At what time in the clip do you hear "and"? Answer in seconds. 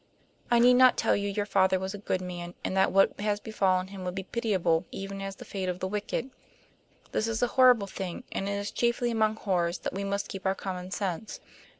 2.65-2.75, 8.31-8.49